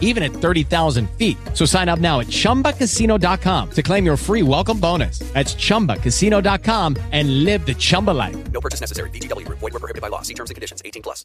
even 0.00 0.22
at 0.22 0.32
30,000 0.32 1.10
feet. 1.18 1.36
So 1.52 1.66
sign 1.66 1.90
up 1.90 1.98
now 1.98 2.20
at 2.20 2.28
chumbacasino.com 2.28 3.70
to 3.72 3.82
claim 3.82 4.06
your 4.06 4.16
free 4.16 4.42
welcome 4.42 4.78
bonus. 4.80 5.18
That's 5.34 5.54
chumbacasino.com 5.54 6.96
and 7.12 7.44
live 7.44 7.66
the 7.66 7.74
Chumba 7.74 8.12
life. 8.12 8.36
No 8.52 8.60
purchase 8.60 8.80
necessary. 8.80 9.10
VGW 9.10 9.44
Group. 9.44 9.58
Void 9.58 9.72
were 9.74 9.80
prohibited 9.80 10.00
by 10.00 10.08
law. 10.08 10.22
See 10.22 10.34
terms 10.34 10.50
and 10.50 10.54
conditions. 10.54 10.80
18 10.84 11.02
plus. 11.02 11.24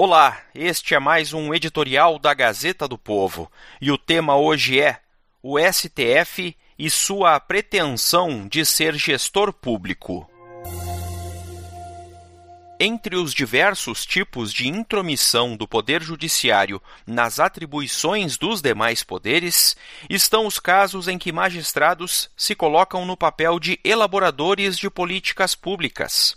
Olá, 0.00 0.38
este 0.54 0.94
é 0.94 1.00
mais 1.00 1.32
um 1.32 1.52
editorial 1.52 2.20
da 2.20 2.32
Gazeta 2.32 2.86
do 2.86 2.96
Povo. 2.96 3.50
E 3.80 3.90
o 3.90 3.98
tema 3.98 4.36
hoje 4.36 4.80
é 4.80 5.00
o 5.42 5.58
STF 5.58 6.56
e 6.78 6.88
sua 6.88 7.40
pretensão 7.40 8.46
de 8.46 8.64
ser 8.64 8.94
gestor 8.94 9.52
público. 9.52 10.24
Entre 12.80 13.16
os 13.16 13.34
diversos 13.34 14.06
tipos 14.06 14.52
de 14.52 14.68
intromissão 14.68 15.56
do 15.56 15.66
Poder 15.66 16.00
Judiciário 16.00 16.80
nas 17.04 17.40
atribuições 17.40 18.36
dos 18.36 18.62
demais 18.62 19.02
poderes, 19.02 19.76
estão 20.08 20.46
os 20.46 20.60
casos 20.60 21.08
em 21.08 21.18
que 21.18 21.32
magistrados 21.32 22.30
se 22.36 22.54
colocam 22.54 23.04
no 23.04 23.16
papel 23.16 23.58
de 23.58 23.80
elaboradores 23.82 24.78
de 24.78 24.88
políticas 24.88 25.56
públicas, 25.56 26.36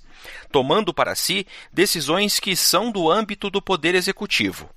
tomando 0.52 0.92
para 0.92 1.14
si 1.14 1.46
decisões 1.72 2.40
que 2.40 2.56
são 2.56 2.90
do 2.90 3.12
âmbito 3.12 3.52
do 3.52 3.62
Poder 3.62 3.94
Executivo. 3.94 4.68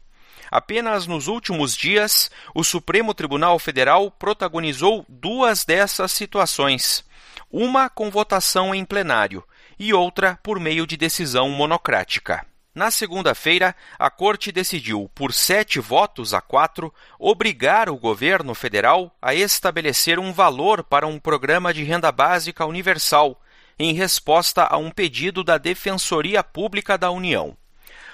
Apenas 0.51 1.07
nos 1.07 1.29
últimos 1.29 1.75
dias, 1.75 2.31
o 2.55 2.63
Supremo 2.63 3.15
Tribunal 3.15 3.59
Federal 3.59 4.11
protagonizou 4.11 5.07
duas 5.09 5.65
dessas 5.65 6.13
situações, 6.13 7.03
uma 7.51 7.89
com 7.89 8.11
votação 8.11 8.75
em 8.75 8.85
plenário 8.85 9.43
e 9.79 9.93
outra 9.93 10.39
por 10.43 10.59
meio 10.59 10.87
de 10.87 10.97
decisão 10.97 11.49
monocrática. 11.51 12.45
Na 12.75 12.91
segunda-feira, 12.91 13.75
a 13.97 14.11
Corte 14.11 14.51
decidiu, 14.51 15.09
por 15.15 15.33
sete 15.33 15.79
votos 15.79 16.35
a 16.35 16.41
quatro, 16.41 16.93
obrigar 17.21 17.89
o 17.89 17.97
governo 17.97 18.53
federal 18.53 19.17
a 19.23 19.33
estabelecer 19.33 20.19
um 20.19 20.33
valor 20.33 20.83
para 20.83 21.07
um 21.07 21.21
programa 21.21 21.73
de 21.73 21.85
renda 21.85 22.11
básica 22.11 22.67
universal, 22.67 23.41
em 23.79 23.95
resposta 23.95 24.65
a 24.65 24.77
um 24.77 24.91
pedido 24.91 25.45
da 25.45 25.57
Defensoria 25.57 26.43
Pública 26.43 26.99
da 26.99 27.13
União. 27.13 27.57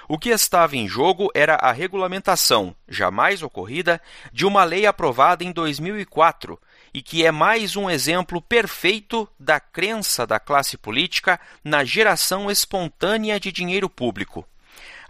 O 0.07 0.19
que 0.19 0.29
estava 0.29 0.75
em 0.75 0.87
jogo 0.87 1.31
era 1.33 1.55
a 1.55 1.71
regulamentação, 1.71 2.75
jamais 2.87 3.41
ocorrida, 3.41 3.99
de 4.31 4.45
uma 4.45 4.63
lei 4.63 4.85
aprovada 4.85 5.43
em 5.43 5.51
2004 5.51 6.59
e 6.93 7.01
que 7.01 7.25
é 7.25 7.31
mais 7.31 7.75
um 7.75 7.89
exemplo 7.89 8.41
perfeito 8.41 9.27
da 9.39 9.59
crença 9.59 10.25
da 10.27 10.39
classe 10.39 10.77
política 10.77 11.39
na 11.63 11.83
geração 11.83 12.51
espontânea 12.51 13.39
de 13.39 13.51
dinheiro 13.51 13.89
público. 13.89 14.45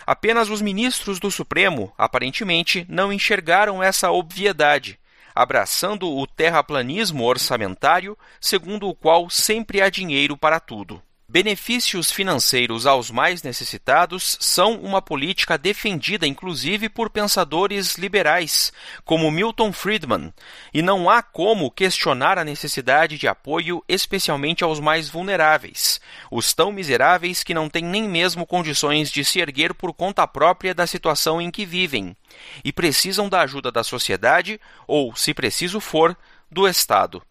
Apenas 0.05 0.49
os 0.49 0.61
ministros 0.61 1.19
do 1.19 1.31
Supremo, 1.31 1.91
aparentemente, 1.97 2.85
não 2.87 3.11
enxergaram 3.11 3.81
essa 3.81 4.11
obviedade, 4.11 4.99
abraçando 5.33 6.09
o 6.09 6.25
terraplanismo 6.25 7.23
orçamentário, 7.23 8.17
segundo 8.39 8.87
o 8.87 8.95
qual 8.95 9.29
sempre 9.29 9.81
há 9.81 9.89
dinheiro 9.89 10.37
para 10.37 10.59
tudo. 10.59 11.01
Benefícios 11.27 12.11
financeiros 12.11 12.85
aos 12.85 13.09
mais 13.09 13.41
necessitados 13.41 14.37
são 14.39 14.73
uma 14.73 15.01
política 15.01 15.57
defendida 15.57 16.27
inclusive 16.27 16.87
por 16.87 17.09
pensadores 17.09 17.95
liberais, 17.95 18.71
como 19.03 19.31
Milton 19.31 19.73
Friedman, 19.73 20.31
e 20.71 20.83
não 20.83 21.09
há 21.09 21.23
como 21.23 21.71
questionar 21.71 22.37
a 22.37 22.43
necessidade 22.43 23.17
de 23.17 23.27
apoio 23.27 23.83
especialmente 23.89 24.63
aos 24.63 24.79
mais 24.79 25.09
vulneráveis, 25.09 25.99
os 26.29 26.53
tão 26.53 26.71
miseráveis 26.71 27.41
que 27.41 27.55
não 27.55 27.69
têm 27.69 27.83
nem 27.83 28.07
mesmo 28.07 28.45
condições 28.45 29.09
de 29.09 29.25
se 29.25 29.39
erguer 29.39 29.73
por 29.73 29.93
conta 29.93 30.27
própria 30.27 30.75
da 30.75 30.85
situação 30.85 31.41
em 31.41 31.49
que 31.49 31.65
vivem, 31.65 32.15
e 32.63 32.71
precisam 32.71 33.27
da 33.27 33.41
ajuda 33.41 33.71
da 33.71 33.83
sociedade 33.83 34.61
ou, 34.87 35.15
se 35.15 35.33
preciso 35.33 35.79
for, 35.79 36.15
do 36.51 36.67
Estado 36.67 37.23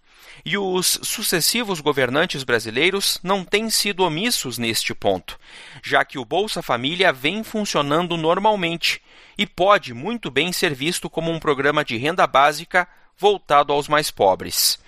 e 0.44 0.59
os 0.59 0.99
sucessivos 1.03 1.81
governantes 1.81 2.44
brasileiros 2.44 3.19
não 3.22 3.44
têm 3.44 3.71
sido 3.71 4.05
omissos 4.05 4.59
neste 4.59 4.94
ponto, 4.94 5.38
já 5.82 6.05
que 6.05 6.19
o 6.19 6.25
Bolsa 6.25 6.60
Família 6.60 7.12
vem 7.12 7.43
funcionando 7.43 8.16
normalmente 8.16 9.00
e 9.38 9.47
pode 9.47 9.94
muito 9.94 10.31
bem 10.31 10.53
ser 10.53 10.75
visto 10.75 11.09
como 11.09 11.31
um 11.31 11.41
programa 11.41 11.84
de 11.84 11.97
renda 11.97 12.27
básica 12.27 12.87
voltado 13.16 13.72
aos 13.72 13.88
mais 13.88 14.10
pobres. 14.10 14.78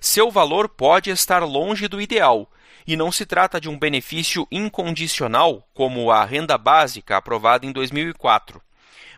Seu 0.00 0.30
valor 0.30 0.68
pode 0.68 1.10
estar 1.10 1.42
longe 1.44 1.88
do 1.88 2.00
ideal, 2.00 2.50
e 2.86 2.96
não 2.96 3.10
se 3.10 3.24
trata 3.24 3.60
de 3.60 3.68
um 3.68 3.78
benefício 3.78 4.46
incondicional 4.50 5.66
como 5.74 6.10
a 6.10 6.24
renda 6.24 6.56
básica 6.56 7.16
aprovada 7.16 7.66
em 7.66 7.72
2004 7.72 8.65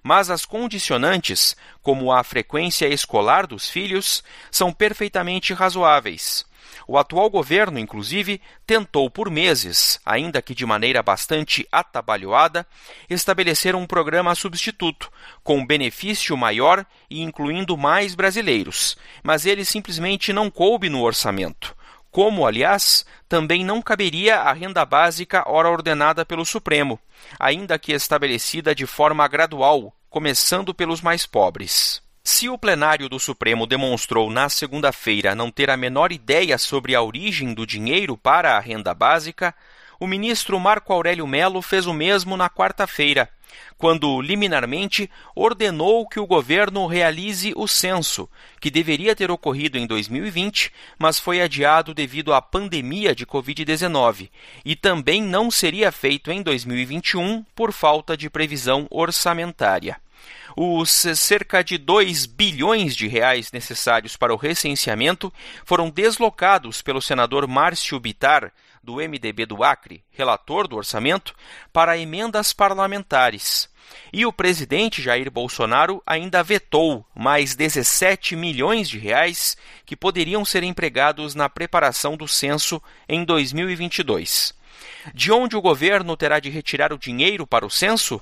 mas 0.03 0.31
as 0.31 0.45
condicionantes, 0.45 1.57
como 1.83 2.13
a 2.13 2.23
frequência 2.23 2.87
escolar 2.87 3.47
dos 3.47 3.69
filhos, 3.69 4.23
são 4.51 4.73
perfeitamente 4.73 5.53
razoáveis. 5.53 6.47
O 6.87 6.97
atual 6.97 7.29
governo, 7.29 7.79
inclusive, 7.79 8.41
tentou 8.67 9.11
por 9.11 9.31
meses, 9.31 10.01
ainda 10.07 10.41
que 10.41 10.55
de 10.55 10.65
maneira 10.65 11.03
bastante 11.03 11.69
atabalhoada, 11.71 12.67
estabelecer 13.11 13.75
um 13.75 13.87
programa 13.87 14.35
substituto, 14.35 15.11
com 15.43 15.67
benefício 15.67 16.37
maior 16.37 16.87
e 17.11 17.21
incluindo 17.21 17.77
mais 17.77 18.15
brasileiros, 18.15 18.97
mas 19.23 19.45
ele 19.45 19.65
simplesmente 19.65 20.33
não 20.33 20.51
coube 20.51 20.89
no 20.89 21.03
orçamento 21.03 21.77
como, 22.11 22.47
aliás, 22.47 23.05
também 23.29 23.65
não 23.65 23.83
caberia 23.83 24.41
a 24.41 24.53
renda 24.53 24.85
básica 24.85 25.45
ora 25.47 25.69
ordenada 25.69 26.25
pelo 26.25 26.45
Supremo, 26.45 26.99
ainda 27.39 27.79
que 27.79 27.93
estabelecida 27.93 28.75
de 28.75 28.87
forma 28.87 29.27
gradual, 29.29 29.95
começando 30.09 30.75
pelos 30.75 31.01
mais 31.01 31.27
pobres. 31.27 32.03
Se 32.25 32.49
o 32.49 32.59
plenário 32.59 33.09
do 33.09 33.19
Supremo 33.19 33.67
demonstrou 33.67 34.31
na 34.31 34.49
segunda-feira 34.49 35.35
não 35.35 35.51
ter 35.51 35.71
a 35.71 35.77
menor 35.77 36.13
ideia 36.13 36.59
sobre 36.59 36.95
a 36.95 37.03
origem 37.03 37.55
do 37.55 37.67
dinheiro 37.67 38.17
para 38.17 38.57
a 38.57 38.61
renda 38.61 38.93
básica, 38.93 39.55
O 40.01 40.07
ministro 40.07 40.61
Marco 40.61 40.93
Aurélio 40.93 41.27
Melo 41.27 41.61
fez 41.61 41.85
o 41.85 41.93
mesmo 41.93 42.37
na 42.37 42.49
quarta-feira, 42.49 43.29
quando 43.77 44.21
liminarmente 44.21 45.11
ordenou 45.35 46.07
que 46.09 46.21
o 46.21 46.27
governo 46.27 46.87
realize 46.87 47.53
o 47.57 47.67
censo, 47.67 48.31
que 48.61 48.71
deveria 48.71 49.17
ter 49.17 49.29
ocorrido 49.29 49.77
em 49.77 49.89
2020, 49.89 50.73
mas 50.97 51.19
foi 51.19 51.41
adiado 51.41 51.93
devido 51.93 52.33
à 52.33 52.41
pandemia 52.41 53.13
de 53.13 53.27
Covid-19, 53.27 54.31
e 54.65 54.77
também 54.77 55.21
não 55.21 55.51
seria 55.51 55.91
feito 55.91 56.31
em 56.31 56.43
2021 56.43 57.45
por 57.53 57.73
falta 57.73 58.17
de 58.17 58.31
previsão 58.31 58.87
orçamentária. 58.91 60.01
Os 60.57 60.91
cerca 60.91 61.63
de 61.63 61.77
2 61.77 62.27
bilhões 62.27 62.95
de 62.95 63.09
reais 63.09 63.51
necessários 63.51 64.17
para 64.17 64.33
o 64.33 64.37
recenseamento 64.37 65.33
foram 65.65 65.91
deslocados 65.91 66.83
pelo 66.83 67.03
senador 67.03 67.49
Márcio 67.49 67.99
Bitar, 67.99 68.53
do 68.89 68.95
MDB 68.95 69.45
do 69.45 69.63
Acre, 69.63 70.03
relator 70.11 70.67
do 70.67 70.75
orçamento, 70.75 71.35
para 71.71 71.99
emendas 71.99 72.55
parlamentares. 72.55 73.69
E 74.11 74.25
o 74.25 74.33
presidente 74.33 75.03
Jair 75.03 75.31
Bolsonaro 75.31 76.03
ainda 76.07 76.43
vetou 76.43 77.05
mais 77.15 77.55
17 77.55 78.35
milhões 78.35 78.89
de 78.89 78.99
reais 78.99 79.59
que 79.85 79.95
poderiam 79.95 80.43
ser 80.43 80.63
empregados 80.63 81.35
na 81.35 81.51
preparação 81.51 82.17
do 82.17 82.27
censo 82.27 82.83
em 83.07 83.25
2022. 83.25 84.55
De 85.13 85.31
onde 85.31 85.55
o 85.55 85.61
governo 85.61 86.17
terá 86.17 86.41
de 86.41 86.49
retirar 86.49 86.91
o 86.91 86.99
dinheiro 86.99 87.47
para 87.47 87.67
o 87.67 87.71
censo? 87.71 88.19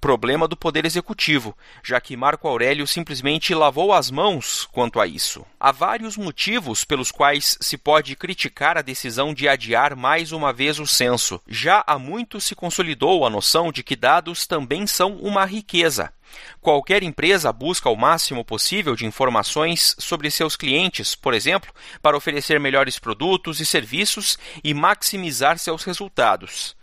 Problema 0.00 0.48
do 0.48 0.56
Poder 0.56 0.84
Executivo, 0.84 1.56
já 1.84 2.00
que 2.00 2.16
Marco 2.16 2.48
Aurélio 2.48 2.86
simplesmente 2.86 3.54
lavou 3.54 3.92
as 3.92 4.10
mãos 4.10 4.66
quanto 4.72 4.98
a 4.98 5.06
isso. 5.06 5.44
Há 5.58 5.70
vários 5.70 6.16
motivos 6.16 6.84
pelos 6.84 7.10
quais 7.10 7.58
se 7.60 7.76
pode 7.76 8.16
criticar 8.16 8.78
a 8.78 8.82
decisão 8.82 9.34
de 9.34 9.48
adiar 9.48 9.94
mais 9.94 10.32
uma 10.32 10.52
vez 10.52 10.78
o 10.78 10.86
censo. 10.86 11.40
Já 11.46 11.84
há 11.86 11.98
muito 11.98 12.40
se 12.40 12.54
consolidou 12.54 13.26
a 13.26 13.30
noção 13.30 13.70
de 13.70 13.82
que 13.82 13.94
dados 13.94 14.46
também 14.46 14.86
são 14.86 15.16
uma 15.16 15.44
riqueza. 15.44 16.12
Qualquer 16.60 17.02
empresa 17.02 17.52
busca 17.52 17.90
o 17.90 17.96
máximo 17.96 18.44
possível 18.44 18.94
de 18.94 19.04
informações 19.04 19.96
sobre 19.98 20.30
seus 20.30 20.56
clientes, 20.56 21.14
por 21.14 21.34
exemplo, 21.34 21.72
para 22.00 22.16
oferecer 22.16 22.60
melhores 22.60 22.98
produtos 22.98 23.60
e 23.60 23.66
serviços 23.66 24.38
e 24.62 24.72
maximizar 24.72 25.58
seus 25.58 25.82
resultados. 25.82 26.76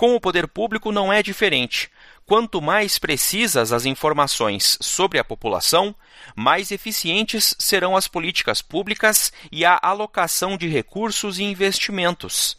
Com 0.00 0.14
o 0.14 0.20
poder 0.20 0.48
público 0.48 0.90
não 0.90 1.12
é 1.12 1.22
diferente. 1.22 1.90
Quanto 2.24 2.62
mais 2.62 2.98
precisas 2.98 3.70
as 3.70 3.84
informações 3.84 4.78
sobre 4.80 5.18
a 5.18 5.24
população, 5.24 5.94
mais 6.34 6.70
eficientes 6.70 7.54
serão 7.58 7.94
as 7.94 8.08
políticas 8.08 8.62
públicas 8.62 9.30
e 9.52 9.62
a 9.62 9.78
alocação 9.82 10.56
de 10.56 10.66
recursos 10.66 11.38
e 11.38 11.42
investimentos. 11.42 12.56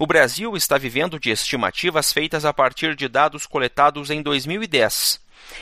O 0.00 0.06
Brasil 0.06 0.56
está 0.56 0.76
vivendo 0.76 1.16
de 1.20 1.30
estimativas 1.30 2.12
feitas 2.12 2.44
a 2.44 2.52
partir 2.52 2.96
de 2.96 3.06
dados 3.06 3.46
coletados 3.46 4.10
em 4.10 4.20
2010. 4.20 5.20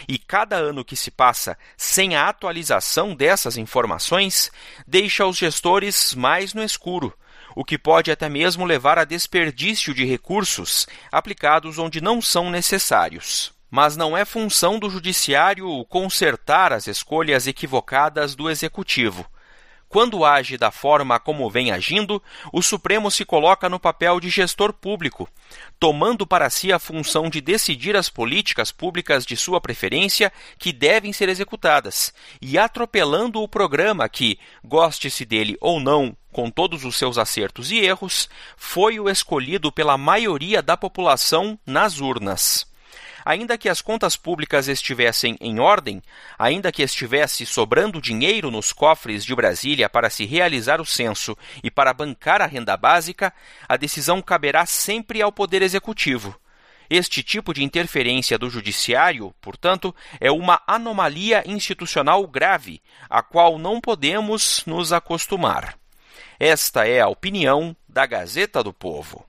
E 0.08 0.16
cada 0.16 0.56
ano 0.56 0.82
que 0.82 0.96
se 0.96 1.10
passa 1.10 1.58
sem 1.76 2.16
a 2.16 2.26
atualização 2.26 3.14
dessas 3.14 3.58
informações 3.58 4.50
deixa 4.86 5.26
os 5.26 5.36
gestores 5.36 6.14
mais 6.14 6.54
no 6.54 6.64
escuro, 6.64 7.12
o 7.58 7.64
que 7.64 7.76
pode 7.76 8.08
até 8.08 8.28
mesmo 8.28 8.64
levar 8.64 9.00
a 9.00 9.04
desperdício 9.04 9.92
de 9.92 10.04
recursos 10.04 10.86
aplicados 11.10 11.76
onde 11.76 12.00
não 12.00 12.22
são 12.22 12.50
necessários. 12.50 13.52
Mas 13.68 13.96
não 13.96 14.16
é 14.16 14.24
função 14.24 14.78
do 14.78 14.88
Judiciário 14.88 15.84
consertar 15.86 16.72
as 16.72 16.86
escolhas 16.86 17.48
equivocadas 17.48 18.36
do 18.36 18.48
Executivo. 18.48 19.28
Quando 19.88 20.22
age 20.22 20.58
da 20.58 20.70
forma 20.70 21.18
como 21.18 21.48
vem 21.48 21.70
agindo, 21.70 22.22
o 22.52 22.60
Supremo 22.60 23.10
se 23.10 23.24
coloca 23.24 23.70
no 23.70 23.80
papel 23.80 24.20
de 24.20 24.28
gestor 24.28 24.72
público, 24.72 25.26
tomando 25.80 26.26
para 26.26 26.50
si 26.50 26.70
a 26.70 26.78
função 26.78 27.30
de 27.30 27.40
decidir 27.40 27.96
as 27.96 28.10
políticas 28.10 28.70
públicas 28.70 29.24
de 29.24 29.34
sua 29.34 29.62
preferência 29.62 30.30
que 30.58 30.74
devem 30.74 31.10
ser 31.12 31.30
executadas, 31.30 32.12
e 32.40 32.58
atropelando 32.58 33.40
o 33.40 33.48
programa 33.48 34.06
que, 34.10 34.38
goste-se 34.62 35.24
dele 35.24 35.56
ou 35.58 35.80
não, 35.80 36.14
com 36.30 36.50
todos 36.50 36.84
os 36.84 36.96
seus 36.96 37.16
acertos 37.16 37.72
e 37.72 37.78
erros, 37.78 38.28
foi 38.58 39.00
o 39.00 39.08
escolhido 39.08 39.72
pela 39.72 39.96
maioria 39.96 40.62
da 40.62 40.76
população 40.76 41.58
nas 41.66 41.98
urnas 41.98 42.68
ainda 43.28 43.58
que 43.58 43.68
as 43.68 43.82
contas 43.82 44.16
públicas 44.16 44.68
estivessem 44.68 45.36
em 45.38 45.60
ordem, 45.60 46.02
ainda 46.38 46.72
que 46.72 46.82
estivesse 46.82 47.44
sobrando 47.44 48.00
dinheiro 48.00 48.50
nos 48.50 48.72
cofres 48.72 49.22
de 49.22 49.34
Brasília 49.34 49.86
para 49.86 50.08
se 50.08 50.24
realizar 50.24 50.80
o 50.80 50.86
censo 50.86 51.36
e 51.62 51.70
para 51.70 51.92
bancar 51.92 52.40
a 52.40 52.46
renda 52.46 52.74
básica, 52.74 53.30
a 53.68 53.76
decisão 53.76 54.22
caberá 54.22 54.64
sempre 54.64 55.20
ao 55.20 55.30
Poder 55.30 55.60
Executivo. 55.60 56.34
Este 56.88 57.22
tipo 57.22 57.52
de 57.52 57.62
interferência 57.62 58.38
do 58.38 58.48
Judiciário, 58.48 59.34
portanto, 59.42 59.94
é 60.18 60.30
uma 60.30 60.62
anomalia 60.66 61.44
institucional 61.46 62.26
grave, 62.26 62.80
a 63.10 63.22
qual 63.22 63.58
não 63.58 63.78
podemos 63.78 64.62
nos 64.64 64.90
acostumar. 64.90 65.76
Esta 66.40 66.88
é 66.88 67.02
a 67.02 67.08
opinião 67.08 67.76
da 67.86 68.06
Gazeta 68.06 68.64
do 68.64 68.72
Povo. 68.72 69.28